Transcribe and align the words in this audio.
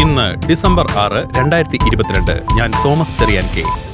ഇന്ന് 0.00 0.48
ഡിസംബർ 0.48 0.90
ആറ് 0.90 1.38
രണ്ടായിരത്തി 1.38 1.78
ഇരുപത്തിരണ്ട്. 1.86 2.42
ഞാൻ 2.54 2.70
തോമസ് 2.84 3.18
ചെറിയാൻ 3.18 3.46
കെ. 3.56 3.89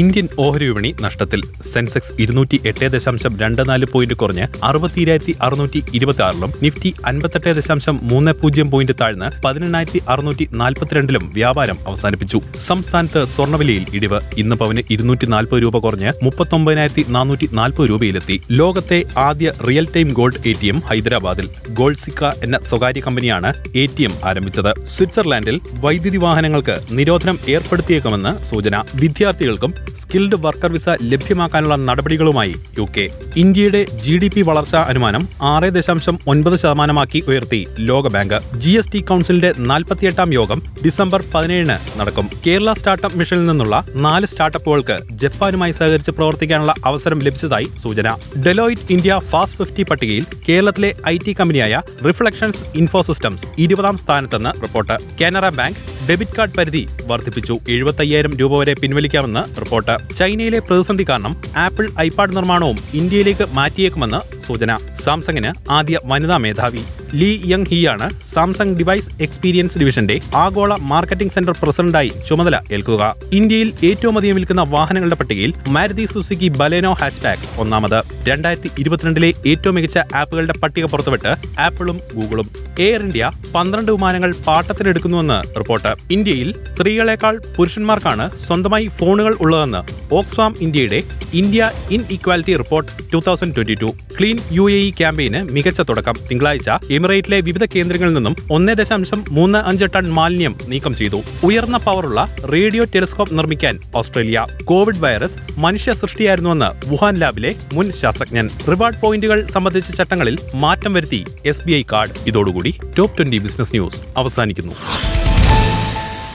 ഇന്ത്യൻ 0.00 0.28
ഓഹരി 0.38 0.66
വിപണി 0.68 0.94
നഷ്ടത്തിൽ. 1.00 1.40
സെൻസെക്സ് 1.72 2.12
ഇരുന്നൂറ്റി 2.22 2.60
എട്ട് 2.66 2.86
ദശാംശം 2.92 3.38
രണ്ട് 3.38 3.68
നാല് 3.68 3.86
പോയിന്റ് 3.92 4.14
കുറഞ്ഞ് 4.14 4.46
അറുപത്തിരായിരത്തി 4.64 5.34
അറുന്നൂറ്റി 5.42 5.82
ഇരുപത്തി 5.94 6.22
ആറിലും 6.22 6.52
നിഫ്റ്റി 6.62 6.94
അൻപത്തെട്ട് 7.06 7.52
ദശാംശം 7.56 8.00
മൂന്ന് 8.02 8.32
പൂജ്യം 8.32 8.70
പോയിന്റ് 8.70 8.92
താഴ്ന്ന് 9.00 9.28
പതിനെണ്ണായിരത്തി 9.44 10.02
അറുന്നൂറ്റി 10.08 10.46
നാൽപ്പത്തിരണ്ടിലും 10.52 11.30
വ്യാപാരം 11.34 11.78
അവസാനിപ്പിച്ചു. 11.86 12.40
സംസ്ഥാനത്ത് 12.56 13.24
സ്വർണവിലയിൽ 13.24 13.86
ഇടിവ് 13.94 14.20
ഇന്ന് 14.38 14.56
പവന് 14.56 14.82
ഇരുന്നൂറ്റി 14.90 15.26
നാൽപ്പത് 15.26 15.62
രൂപ 15.62 15.78
കുറഞ്ഞ് 15.78 16.12
മുപ്പത്തൊമ്പതിനായിരത്തി 16.22 17.04
നാനൂറ്റി 17.08 17.48
നാൽപ്പത് 17.52 17.90
രൂപയിലെത്തി. 17.90 18.42
ലോകത്തെ 18.50 19.02
ആദ്യ 19.16 19.52
real 19.68 19.88
time 19.96 20.10
gold 20.12 20.48
A 20.48 20.54
T 20.62 20.66
M 20.66 20.80
ഹൈദരാബാദിൽ 20.80 21.48
ഗോൾഡ് 21.70 21.96
സിക്ക 21.96 22.24
എന്ന 22.42 22.58
സ്വകാര്യ 22.68 23.00
കമ്പനിയാണ് 23.06 23.54
എ 23.76 23.86
ടി 23.86 24.02
എം 24.02 24.12
ആരംഭിച്ചത്. 24.24 24.72
സ്വിറ്റ്സർലാൻഡിൽ 24.86 25.60
വൈദ്യുതി 25.72 26.16
വാഹനങ്ങൾക്ക് 26.16 26.78
നിരോധനം 26.90 27.38
ഏർപ്പെടുത്തിയേക്കുമെന്ന് 27.48 28.44
സൂചന. 28.44 28.84
വിദ്യാർത്ഥികൾക്കും 28.94 29.74
സ്കിൽഡ് 29.94 30.34
വർക്കർ 30.34 30.72
വിസ 30.72 30.88
ലഭ്യമാക്കാനുള്ള 30.88 31.76
നടപടികളുമായി 31.76 32.54
യു 32.78 32.86
കെ. 32.96 33.08
ഇന്ത്യയുടെ 33.36 33.86
ജി 34.02 34.18
ഡി 34.18 34.28
പി 34.28 34.40
വളർച്ചാ 34.40 34.82
അനുമാനം 34.82 35.28
ആറ് 35.42 35.70
ദശാംശം 35.70 36.18
ഒൻപത് 36.26 36.56
ശതമാനമാക്കി 36.56 37.22
ഉയർത്തി. 37.28 37.66
ലോകബാങ്ക്. 37.78 38.58
ജി 38.58 38.70
എസ് 38.70 38.92
ടി 38.92 39.00
കൗൺസിലിന്റെ 39.00 39.54
നാൽപ്പത്തിയെട്ടാം 39.58 40.34
യോഗം 40.34 40.62
ഡിസംബർ 40.84 41.24
പതിനേഴിന് 41.34 41.98
നടക്കും. 41.98 42.30
കേരള 42.46 42.72
സ്റ്റാർട്ടപ്പ് 42.72 43.18
മിഷനിൽ 43.18 43.46
നിന്നുള്ള 43.46 43.84
നാല് 43.94 44.26
സ്റ്റാർട്ടപ്പുകൾക്ക് 44.26 44.98
ജപ്പാനുമായി 45.10 45.72
സഹകരിച്ച് 45.72 46.10
പ്രവർത്തിക്കാനുള്ള 46.10 46.74
അവസരം 46.84 47.18
ലഭിച്ചതായി 47.18 47.68
സൂചന. 47.82 48.16
ഡെലോയിറ്റ് 48.46 48.92
ഇന്ത്യ 48.92 49.20
ഫാസ്റ്റ് 49.28 49.58
ഫിഫ്റ്റി 49.58 49.82
പട്ടികയിൽ 49.82 50.26
കേരളത്തിലെ 50.48 50.94
ഐ 51.08 51.18
ടി 51.26 51.32
കമ്പനിയായ 51.40 51.82
റിഫ്ലക്ഷൻസ് 52.06 52.64
ഇൻഫോസിസ്റ്റംസ് 52.74 53.46
ഇരുപതാം 53.58 53.96
സ്ഥാനത്തെന്ന് 53.96 54.62
report. 54.62 54.98
Canara 55.20 55.48
bank 55.48 56.08
debit 56.08 56.36
card 56.38 56.54
പരിധി 56.54 56.86
വർദ്ധിപ്പിച്ചു. 57.06 57.58
എഴുപത്തയ്യായിരം 57.68 58.36
രൂപ 58.36 58.58
വരെ 58.58 58.74
പിൻവലിക്കാമെന്ന് 58.74 59.60
റിപ്പോർട്ട്. 59.76 60.14
ചൈനയിലെ 60.18 60.58
പ്രതിസന്ധി 60.58 61.04
കാരണം 61.08 61.32
ആപ്പിൾ 61.64 61.86
ഐപാഡ് 62.06 62.36
നിർമ്മാണവും 62.36 62.78
ഇന്ത്യയിലേക്ക് 63.00 63.44
മാറ്റിയേക്കുമെന്ന് 63.58 64.20
സൂചന. 64.46 64.72
സാംസങ്ങിന് 65.06 65.52
ആദ്യ 65.78 65.96
വനിതാ 66.04 66.36
മേധാവി. 66.44 66.82
ലീ 67.14 67.28
യങ് 67.50 67.68
ഹിയാണ് 67.70 68.06
സാംസങ് 68.32 68.76
ഡിവൈസ് 68.78 69.10
എക്സ്പീരിയൻസ് 69.20 69.78
ഡിവിഷന്റെ 69.78 70.16
ആഗോള 70.34 70.72
മാർക്കറ്റിംഗ് 70.92 71.32
സെന്റർ 71.32 71.54
പ്രസിഡന്റായി 71.62 72.10
ചുമതല 72.28 72.56
ഏൽക്കുക. 72.72 73.02
ഇന്ത്യയിൽ 73.32 73.68
ഏറ്റവും 73.84 74.16
അധികം 74.18 74.34
വിൽക്കുന്ന 74.34 74.62
വാഹനങ്ങളുടെ 74.74 75.18
പട്ടികയിൽ 75.20 75.52
മാരുതി 75.68 76.04
സുസുക്കി 76.04 76.48
ബലേനോ 76.60 76.92
ഹാച്ച്ബാക്ക് 76.92 77.48
ഒന്നാമത്. 77.60 77.98
രണ്ടായിരത്തി 78.28 78.70
ഇരുപത്തിരണ്ടിലെ 78.78 79.30
ഏറ്റവും 79.46 79.74
മികച്ച 79.74 79.98
ആപ്പുകളുടെ 80.14 80.56
പട്ടിക 80.62 80.84
പുറത്തുവിട്ട് 80.84 81.32
ആപ്പിളും 81.66 82.00
ഗൂഗിളും. 82.14 82.48
എയർ 82.78 83.00
ഇന്ത്യ 83.06 83.30
പന്ത്രണ്ട് 83.54 83.92
വിമാനങ്ങൾ 83.92 84.34
പാട്ടത്തിനെടുക്കുന്നുവെന്ന് 84.46 85.38
റിപ്പോർട്ട്. 85.58 85.92
ഇന്ത്യയിൽ 86.10 86.50
സ്ത്രീകളെക്കാൾ 86.70 87.36
പുരുഷന്മാർക്കാണ് 87.56 88.26
സ്വന്തമായി 88.46 88.86
ഫോണുകൾ 88.98 89.34
ഉള്ളതെന്ന് 89.40 89.82
ഓക്സ്ഫാം 90.14 90.52
ഇന്ത്യയുടെ 90.60 91.00
India 91.34 91.70
inequality 92.10 92.56
report 92.62 92.92
two 93.12 93.20
thousand 93.26 93.54
twenty 93.56 93.74
two. 93.74 93.90
Clean 94.18 94.38
U 94.52 94.64
A 94.70 94.80
ക്യാമ്പയിന് 94.98 95.42
മികച്ച 95.42 95.80
തുടക്കം. 95.80 96.14
തിങ്കളാഴ്ച 96.30 96.70
എമിറേറ്റിലെ 96.90 97.40
വിവിധ 97.40 97.64
കേന്ദ്രങ്ങളിൽ 97.64 98.12
നിന്നും 98.12 98.36
ഒന്നേ 98.50 98.74
ദശാംശം 98.74 99.24
മൂന്ന് 99.28 99.58
അഞ്ച് 99.58 99.84
ടൺ 99.84 100.08
മാലിന്യം 100.08 100.58
നീക്കം 100.68 100.94
ചെയ്തു. 100.94 101.22
ഉയർന്ന 101.44 101.76
പവറുള്ള 101.76 102.36
റേഡിയോ 102.52 102.84
ടെലിസ്കോപ്പ് 102.84 103.38
നിർമ്മിക്കാൻ 103.38 103.80
ഓസ്ട്രേലിയ. 103.96 104.46
കോവിഡ് 104.64 104.98
വൈറസ് 104.98 105.34
മനുഷ്യ 105.56 105.92
സൃഷ്ടിയായിരുന്നുവെന്ന് 105.92 106.88
വുഹാൻ 106.88 107.14
ലാബിലെ 107.14 107.54
മുൻ 107.72 107.92
ശാസ്ത്രജ്ഞൻ. 107.92 108.48
റിവാർഡ് 108.68 109.00
പോയിന്റുകൾ 109.00 109.46
സംബന്ധിച്ച 109.46 109.90
ചട്ടങ്ങളിൽ 109.90 110.38
മാറ്റം 110.54 110.92
വരുത്തി 110.92 111.26
എസ് 111.46 111.62
ബി 111.66 111.72
ഐ 111.72 111.82
കാർഡ്. 111.82 112.10
ഇതോടുകൂടി 112.26 112.80
ടോപ്പ് 112.98 113.18
ട്വന്റി 113.18 113.38
ബിസിനസ് 113.38 113.70
ന്യൂസ് 113.70 114.02
അവസാനിക്കുന്നു. 114.16 114.72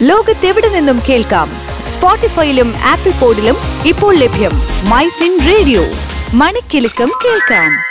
ലോകത്തെവിടെ 0.04 0.70
നിന്നും 0.70 1.02
കേൾക്കാം? 1.10 1.50
സ്പോട്ടിഫൈയിലും 1.88 2.74
ആപ്പിൾ 2.78 3.12
പോഡിലും 3.12 3.56
ഇപ്പോൾ 3.88 4.16
ലഭ്യം 4.16 4.52
മൈ 4.90 5.08
ഫിൻ 5.08 5.40
റേഡിയോ. 5.48 5.84
മണിക്കെലക്കം 6.34 7.12
കേൾക്കാം. 7.26 7.91